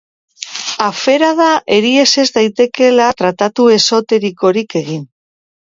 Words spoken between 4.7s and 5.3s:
egin.